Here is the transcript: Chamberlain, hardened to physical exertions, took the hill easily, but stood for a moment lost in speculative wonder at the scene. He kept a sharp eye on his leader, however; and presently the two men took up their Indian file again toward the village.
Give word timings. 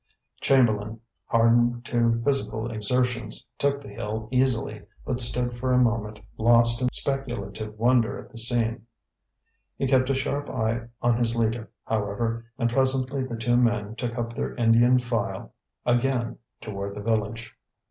Chamberlain, 0.39 0.99
hardened 1.27 1.85
to 1.85 2.23
physical 2.23 2.71
exertions, 2.71 3.45
took 3.59 3.79
the 3.83 3.89
hill 3.89 4.27
easily, 4.31 4.81
but 5.05 5.21
stood 5.21 5.55
for 5.59 5.71
a 5.73 5.77
moment 5.77 6.19
lost 6.37 6.81
in 6.81 6.89
speculative 6.91 7.77
wonder 7.77 8.17
at 8.17 8.31
the 8.31 8.39
scene. 8.39 8.87
He 9.77 9.85
kept 9.85 10.09
a 10.09 10.15
sharp 10.15 10.49
eye 10.49 10.87
on 11.03 11.17
his 11.19 11.35
leader, 11.35 11.69
however; 11.85 12.45
and 12.57 12.67
presently 12.67 13.23
the 13.25 13.37
two 13.37 13.57
men 13.57 13.93
took 13.95 14.17
up 14.17 14.33
their 14.33 14.55
Indian 14.55 14.97
file 14.97 15.53
again 15.85 16.39
toward 16.61 16.95
the 16.95 17.01
village. 17.03 17.53